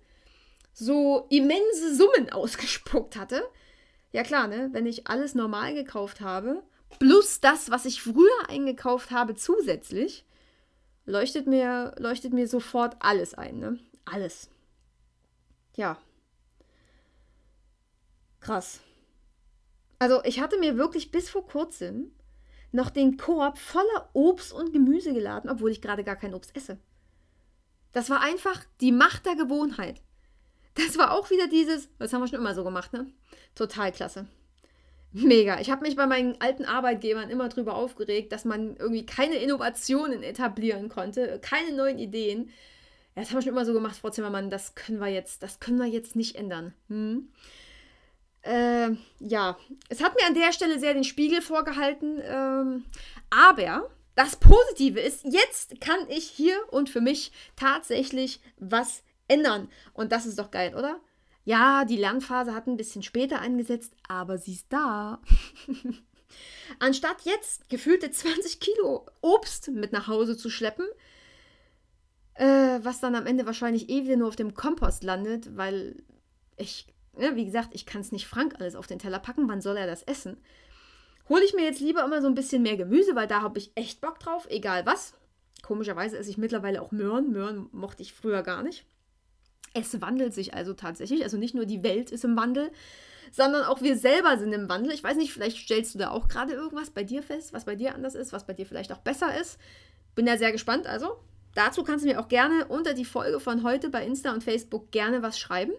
so 0.73 1.27
immense 1.29 1.95
Summen 1.97 2.31
ausgespuckt 2.33 3.17
hatte. 3.17 3.43
Ja 4.13 4.23
klar, 4.23 4.47
ne? 4.47 4.69
Wenn 4.73 4.87
ich 4.87 5.09
alles 5.09 5.35
normal 5.35 5.75
gekauft 5.75 6.21
habe 6.21 6.63
plus 6.99 7.41
das, 7.41 7.71
was 7.71 7.85
ich 7.85 8.03
früher 8.03 8.49
eingekauft 8.49 9.11
habe, 9.11 9.35
zusätzlich, 9.35 10.25
leuchtet 11.07 11.47
mir, 11.47 11.95
leuchtet 11.99 12.33
mir 12.33 12.49
sofort 12.49 12.97
alles 13.01 13.35
ein. 13.35 13.59
Ne? 13.59 13.79
Alles. 14.05 14.51
Ja. 15.77 15.99
Krass. 18.41 18.81
Also 19.99 20.23
ich 20.25 20.41
hatte 20.41 20.59
mir 20.59 20.77
wirklich 20.77 21.11
bis 21.11 21.29
vor 21.29 21.47
kurzem 21.47 22.13
noch 22.71 22.91
den 22.91 23.17
Korb 23.17 23.59
voller 23.59 24.11
Obst 24.13 24.53
und 24.53 24.73
Gemüse 24.73 25.13
geladen, 25.13 25.51
obwohl 25.51 25.71
ich 25.71 25.81
gerade 25.81 26.05
gar 26.05 26.17
kein 26.17 26.35
Obst 26.35 26.55
esse. 26.55 26.79
Das 27.93 28.11
war 28.11 28.21
einfach 28.21 28.65
die 28.81 28.93
Macht 28.93 29.27
der 29.27 29.35
Gewohnheit. 29.35 30.03
Das 30.75 30.99
war 30.99 31.13
auch 31.13 31.31
wieder 31.31 31.49
dieses, 31.49 31.89
das 31.99 32.13
haben 32.13 32.21
wir 32.21 32.29
schon 32.29 32.39
immer 32.39 32.55
so 32.55 32.63
gemacht, 32.63 32.93
ne? 32.93 33.11
Total 33.55 33.91
klasse. 33.91 34.27
Mega. 35.13 35.61
Ich 35.61 35.71
habe 35.71 35.83
mich 35.83 35.97
bei 35.97 36.07
meinen 36.07 36.41
alten 36.41 36.65
Arbeitgebern 36.65 37.31
immer 37.31 37.49
drüber 37.49 37.77
aufgeregt, 37.77 38.31
dass 38.33 38.45
man 38.45 38.77
irgendwie 38.77 39.07
keine 39.07 39.37
Innovationen 39.37 40.23
etablieren 40.23 40.89
konnte, 40.89 41.39
keine 41.41 41.75
neuen 41.75 41.99
Ideen. 41.99 42.51
Ja, 43.15 43.23
das 43.23 43.31
haben 43.31 43.39
wir 43.39 43.43
schon 43.43 43.53
immer 43.53 43.65
so 43.65 43.73
gemacht, 43.73 43.97
Frau 43.97 44.11
Zimmermann. 44.11 44.51
Das 44.51 44.75
können 44.75 44.99
wir 44.99 45.09
jetzt, 45.09 45.43
das 45.43 45.61
können 45.61 45.79
wir 45.79 45.87
jetzt 45.87 46.15
nicht 46.15 46.37
ändern. 46.37 46.75
Hm? 46.89 47.29
Äh, 48.43 48.91
ja, 49.19 49.59
es 49.89 50.03
hat 50.03 50.15
mir 50.15 50.27
an 50.27 50.35
der 50.35 50.53
Stelle 50.53 50.79
sehr 50.79 50.95
den 50.95 51.05
Spiegel 51.05 51.41
vorgehalten. 51.41 52.21
Ähm, 52.23 52.85
aber 53.31 53.91
das 54.15 54.37
Positive 54.37 55.01
ist, 55.01 55.25
jetzt 55.25 55.81
kann 55.81 56.01
ich 56.09 56.25
hier 56.25 56.57
und 56.71 56.91
für 56.91 57.01
mich 57.01 57.33
tatsächlich 57.57 58.41
was 58.59 59.03
ändern. 59.27 59.69
Und 59.95 60.13
das 60.13 60.27
ist 60.27 60.39
doch 60.39 60.51
geil, 60.51 60.75
oder? 60.75 61.01
Ja, 61.49 61.87
die 61.87 61.97
Lernphase 61.97 62.53
hat 62.55 62.67
ein 62.67 62.77
bisschen 62.77 63.03
später 63.03 63.41
eingesetzt, 63.41 63.95
aber 64.07 64.37
sie 64.37 64.53
ist 64.53 64.67
da. 64.71 65.19
Anstatt 66.79 67.23
jetzt 67.23 67.71
gefühlte 67.71 68.11
20 68.11 68.61
Kilo 68.61 69.07
Obst 69.23 69.69
mit 69.69 69.91
nach 69.91 70.09
Hause 70.09 70.37
zu 70.37 70.51
schleppen, 70.51 70.85
äh, 72.35 72.81
was 72.83 73.01
dann 73.01 73.15
am 73.15 73.25
Ende 73.25 73.47
wahrscheinlich 73.47 73.89
eh 73.89 74.05
wieder 74.05 74.17
nur 74.17 74.29
auf 74.29 74.37
dem 74.37 74.53
Kompost 74.53 75.03
landet, 75.05 75.57
weil 75.57 76.03
ich, 76.59 76.87
ja, 77.19 77.35
wie 77.35 77.47
gesagt, 77.47 77.71
ich 77.73 77.87
kann 77.87 78.03
es 78.03 78.13
nicht 78.13 78.27
Frank 78.27 78.57
alles 78.59 78.77
auf 78.77 78.87
den 78.87 78.99
Teller 78.99 79.19
packen. 79.19 79.49
Wann 79.49 79.63
soll 79.63 79.79
er 79.79 79.87
das 79.87 80.03
essen? 80.03 80.37
Hole 81.31 81.45
ich 81.47 81.55
mir 81.55 81.65
jetzt 81.65 81.81
lieber 81.81 82.05
immer 82.05 82.21
so 82.21 82.29
ein 82.29 82.35
bisschen 82.35 82.61
mehr 82.61 82.77
Gemüse, 82.77 83.17
weil 83.17 83.27
da 83.27 83.41
habe 83.41 83.59
ich 83.59 83.73
echt 83.75 84.03
Bock 84.03 84.21
drauf, 84.21 84.47
egal 84.51 84.85
was. 84.85 85.15
Komischerweise 85.63 86.19
esse 86.19 86.29
ich 86.29 86.37
mittlerweile 86.37 86.83
auch 86.83 86.93
Möhren. 86.93 87.33
Möhren 87.33 87.71
mochte 87.73 88.03
ich 88.03 88.13
früher 88.13 88.43
gar 88.43 88.63
nicht. 88.63 88.85
Es 89.75 90.01
wandelt 90.01 90.35
sich 90.35 90.55
also 90.55 90.75
tatsächlich. 90.75 91.23
Also 91.23 91.37
nicht 91.37 91.55
nur 91.55 91.67
die 91.67 91.83
Welt 91.83 92.11
ist 92.11 92.25
im 92.25 92.37
Wandel, 92.37 92.71
sondern 93.33 93.65
auch 93.65 93.83
wir 93.83 93.97
selber 93.97 94.39
sind 94.39 94.53
im 94.53 94.69
Wandel. 94.69 94.93
Ich 94.93 95.05
weiß 95.05 95.17
nicht, 95.17 95.33
vielleicht 95.33 95.59
stellst 95.59 95.95
du 95.95 95.99
da 95.99 96.11
auch 96.11 96.29
gerade 96.29 96.53
irgendwas 96.53 96.91
bei 96.91 97.05
dir 97.05 97.23
fest, 97.23 97.53
was 97.53 97.65
bei 97.65 97.77
dir 97.77 97.95
anders 97.95 98.15
ist, 98.15 98.33
was 98.33 98.47
bei 98.47 98.55
dir 98.55 98.67
vielleicht 98.67 98.93
auch 98.93 98.99
besser 98.99 99.39
ist. 99.41 99.59
Bin 100.15 100.27
da 100.27 100.37
sehr 100.37 100.53
gespannt. 100.53 100.87
Also 100.87 101.19
dazu 101.55 101.85
kannst 101.85 102.05
du 102.05 102.09
mir 102.09 102.21
auch 102.21 102.29
gerne 102.29 102.67
unter 102.67 102.95
die 102.95 103.05
Folge 103.05 103.41
von 103.41 103.63
heute 103.63 103.91
bei 103.91 104.05
Insta 104.05 104.33
und 104.33 104.45
Facebook 104.45 104.91
gerne 104.91 105.23
was 105.23 105.39
schreiben. 105.39 105.73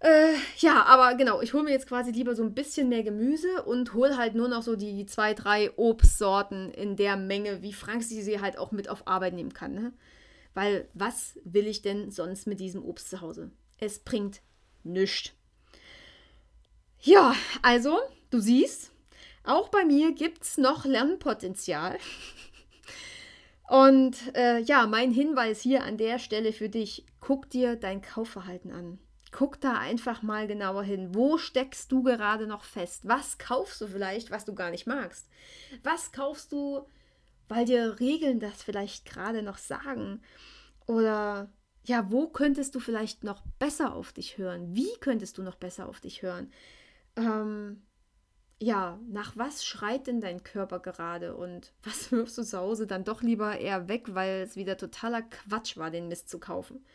Äh, 0.00 0.32
ja, 0.56 0.84
aber 0.84 1.14
genau, 1.14 1.42
ich 1.42 1.52
hole 1.52 1.62
mir 1.62 1.72
jetzt 1.72 1.86
quasi 1.86 2.10
lieber 2.10 2.34
so 2.34 2.42
ein 2.42 2.54
bisschen 2.54 2.88
mehr 2.88 3.02
Gemüse 3.02 3.62
und 3.64 3.92
hole 3.92 4.16
halt 4.16 4.34
nur 4.34 4.48
noch 4.48 4.62
so 4.62 4.74
die 4.74 5.04
zwei, 5.04 5.34
drei 5.34 5.70
Obstsorten 5.76 6.70
in 6.70 6.96
der 6.96 7.16
Menge, 7.16 7.60
wie 7.62 7.74
Frank 7.74 8.02
sie 8.02 8.40
halt 8.40 8.56
auch 8.56 8.72
mit 8.72 8.88
auf 8.88 9.06
Arbeit 9.06 9.34
nehmen 9.34 9.52
kann. 9.52 9.74
Ne? 9.74 9.92
Weil 10.54 10.88
was 10.94 11.38
will 11.44 11.66
ich 11.66 11.82
denn 11.82 12.10
sonst 12.10 12.46
mit 12.46 12.60
diesem 12.60 12.84
Obst 12.84 13.10
zu 13.10 13.20
Hause? 13.20 13.50
Es 13.78 13.98
bringt 13.98 14.42
nichts. 14.82 15.32
Ja, 17.00 17.34
also, 17.62 17.98
du 18.30 18.40
siehst, 18.40 18.92
auch 19.44 19.68
bei 19.68 19.84
mir 19.84 20.12
gibt 20.12 20.42
es 20.42 20.58
noch 20.58 20.84
Lernpotenzial. 20.84 21.98
Und 23.68 24.34
äh, 24.36 24.58
ja, 24.58 24.86
mein 24.86 25.12
Hinweis 25.12 25.60
hier 25.60 25.84
an 25.84 25.96
der 25.96 26.18
Stelle 26.18 26.52
für 26.52 26.68
dich, 26.68 27.06
guck 27.20 27.48
dir 27.48 27.76
dein 27.76 28.02
Kaufverhalten 28.02 28.72
an. 28.72 28.98
Guck 29.32 29.60
da 29.60 29.78
einfach 29.78 30.22
mal 30.22 30.48
genauer 30.48 30.82
hin. 30.82 31.14
Wo 31.14 31.38
steckst 31.38 31.92
du 31.92 32.02
gerade 32.02 32.46
noch 32.48 32.64
fest? 32.64 33.06
Was 33.06 33.38
kaufst 33.38 33.80
du 33.80 33.86
vielleicht, 33.86 34.30
was 34.30 34.44
du 34.44 34.54
gar 34.54 34.70
nicht 34.70 34.88
magst? 34.88 35.28
Was 35.84 36.10
kaufst 36.10 36.50
du, 36.52 36.84
weil 37.50 37.64
dir 37.64 37.98
Regeln 37.98 38.38
das 38.38 38.62
vielleicht 38.62 39.04
gerade 39.04 39.42
noch 39.42 39.58
sagen? 39.58 40.22
Oder 40.86 41.50
ja, 41.84 42.08
wo 42.10 42.28
könntest 42.28 42.76
du 42.76 42.80
vielleicht 42.80 43.24
noch 43.24 43.42
besser 43.58 43.92
auf 43.92 44.12
dich 44.12 44.38
hören? 44.38 44.76
Wie 44.76 44.92
könntest 45.00 45.36
du 45.36 45.42
noch 45.42 45.56
besser 45.56 45.88
auf 45.88 45.98
dich 45.98 46.22
hören? 46.22 46.52
Ähm, 47.16 47.82
ja, 48.60 49.00
nach 49.08 49.36
was 49.36 49.64
schreit 49.64 50.06
denn 50.06 50.20
dein 50.20 50.44
Körper 50.44 50.78
gerade 50.78 51.34
und 51.34 51.72
was 51.82 52.12
wirfst 52.12 52.38
du 52.38 52.44
zu 52.44 52.56
Hause 52.56 52.86
dann 52.86 53.02
doch 53.02 53.20
lieber 53.20 53.58
eher 53.58 53.88
weg, 53.88 54.14
weil 54.14 54.42
es 54.42 54.54
wieder 54.54 54.76
totaler 54.76 55.22
Quatsch 55.22 55.76
war, 55.76 55.90
den 55.90 56.06
Mist 56.06 56.30
zu 56.30 56.38
kaufen? 56.38 56.86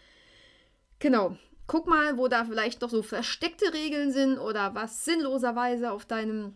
Genau. 1.00 1.38
Guck 1.68 1.88
mal, 1.88 2.18
wo 2.18 2.30
da 2.30 2.46
vielleicht 2.46 2.80
noch 2.82 2.92
so 2.92 3.04
versteckte 3.04 3.74
Regeln 3.74 4.12
sind 4.12 4.38
oder 4.38 4.74
was 4.74 5.04
sinnloserweise 5.04 5.92
auf 5.92 6.06
deinem 6.06 6.54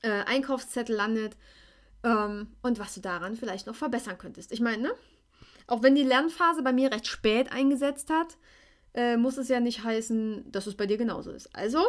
äh, 0.00 0.22
Einkaufszettel 0.24 0.96
landet 0.96 1.36
ähm, 2.04 2.48
und 2.62 2.78
was 2.78 2.94
du 2.94 3.00
daran 3.00 3.36
vielleicht 3.36 3.66
noch 3.66 3.74
verbessern 3.74 4.18
könntest. 4.18 4.52
Ich 4.52 4.60
meine, 4.60 4.82
ne? 4.82 4.94
Auch 5.66 5.82
wenn 5.82 5.94
die 5.94 6.02
Lernphase 6.02 6.62
bei 6.62 6.72
mir 6.72 6.90
recht 6.90 7.06
spät 7.06 7.52
eingesetzt 7.52 8.10
hat, 8.10 8.36
äh, 8.94 9.16
muss 9.16 9.36
es 9.36 9.48
ja 9.48 9.60
nicht 9.60 9.84
heißen, 9.84 10.50
dass 10.50 10.66
es 10.66 10.76
bei 10.76 10.86
dir 10.86 10.98
genauso 10.98 11.30
ist. 11.30 11.54
Also, 11.54 11.82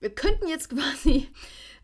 wir 0.00 0.14
könnten 0.14 0.48
jetzt 0.48 0.70
quasi 0.70 1.28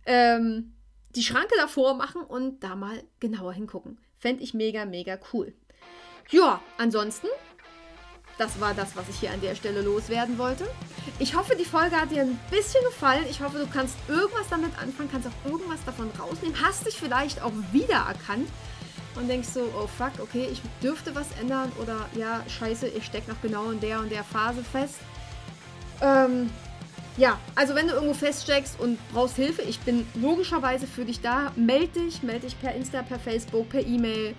ähm, 0.07 0.74
die 1.16 1.22
Schranke 1.22 1.55
davor 1.57 1.94
machen 1.94 2.22
und 2.22 2.61
da 2.62 2.76
mal 2.76 3.03
genauer 3.18 3.53
hingucken. 3.53 3.98
Fände 4.18 4.42
ich 4.42 4.55
mega, 4.55 4.85
mega 4.85 5.18
cool. 5.33 5.55
Ja, 6.31 6.62
ansonsten, 6.79 7.26
das 8.40 8.59
war 8.59 8.72
das, 8.72 8.96
was 8.96 9.09
ich 9.11 9.20
hier 9.20 9.33
an 9.33 9.40
der 9.42 9.55
Stelle 9.55 9.83
loswerden 9.83 10.38
wollte. 10.38 10.66
Ich 11.18 11.37
hoffe, 11.37 11.55
die 11.57 11.66
Folge 11.66 11.94
hat 11.96 12.11
dir 12.11 12.22
ein 12.22 12.40
bisschen 12.50 12.83
gefallen. 12.85 13.24
Ich 13.29 13.42
hoffe, 13.42 13.59
du 13.59 13.66
kannst 13.66 13.96
irgendwas 14.09 14.48
damit 14.48 14.72
anfangen, 14.81 15.11
kannst 15.12 15.29
auch 15.29 15.50
irgendwas 15.50 15.85
davon 15.85 16.11
rausnehmen. 16.18 16.57
Hast 16.62 16.87
dich 16.87 16.94
vielleicht 16.94 17.42
auch 17.42 17.53
wiedererkannt 17.70 18.48
und 19.16 19.29
denkst 19.29 19.48
so, 19.48 19.61
oh 19.79 19.87
fuck, 19.87 20.12
okay, 20.22 20.48
ich 20.50 20.62
dürfte 20.83 21.14
was 21.14 21.26
ändern 21.38 21.70
oder 21.81 22.09
ja, 22.14 22.42
scheiße, 22.48 22.88
ich 22.88 23.05
stecke 23.05 23.31
noch 23.31 23.40
genau 23.42 23.70
in 23.70 23.81
der 23.81 24.00
und 24.00 24.11
der 24.11 24.24
Phase 24.24 24.64
fest. 24.64 24.96
Ähm, 26.00 26.48
ja, 27.18 27.38
also 27.55 27.74
wenn 27.74 27.88
du 27.88 27.92
irgendwo 27.92 28.14
feststeckst 28.14 28.81
und 28.81 28.98
brauchst 29.12 29.37
Hilfe, 29.37 29.61
ich 29.62 29.81
bin 29.81 30.07
logischerweise 30.14 30.87
für 30.87 31.05
dich 31.05 31.20
da. 31.20 31.53
Meld 31.57 31.94
dich, 31.94 32.22
melde 32.22 32.46
dich 32.46 32.59
per 32.59 32.74
Insta, 32.74 33.03
per 33.03 33.18
Facebook, 33.18 33.68
per 33.68 33.87
E-Mail. 33.87 34.35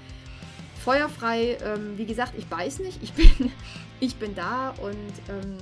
Feuerfrei. 0.84 1.58
Ähm, 1.63 1.98
wie 1.98 2.06
gesagt, 2.06 2.34
ich 2.38 2.50
weiß 2.50 2.80
nicht. 2.80 3.02
Ich 3.02 3.13
bin, 3.13 3.52
ich 4.00 4.15
bin 4.15 4.36
da 4.36 4.70
und 4.82 5.13
ähm, 5.30 5.58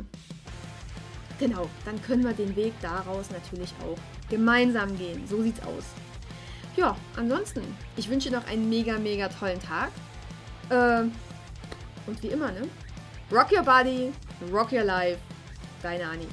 genau, 1.39 1.69
dann 1.85 2.01
können 2.01 2.23
wir 2.23 2.33
den 2.33 2.55
Weg 2.55 2.73
daraus 2.81 3.29
natürlich 3.31 3.73
auch 3.83 3.97
gemeinsam 4.29 4.97
gehen. 4.97 5.27
So 5.27 5.41
sieht's 5.41 5.61
aus. 5.61 5.83
Ja, 6.75 6.95
ansonsten, 7.15 7.61
ich 7.97 8.09
wünsche 8.09 8.31
noch 8.31 8.47
einen 8.47 8.69
mega, 8.69 8.97
mega 8.97 9.27
tollen 9.27 9.61
Tag. 9.61 9.91
Ähm, 10.71 11.11
und 12.07 12.21
wie 12.23 12.27
immer, 12.27 12.51
ne? 12.51 12.67
Rock 13.31 13.51
your 13.51 13.63
body, 13.63 14.11
rock 14.51 14.71
your 14.71 14.83
life. 14.83 15.19
Deine 15.81 16.07
Annie. 16.07 16.27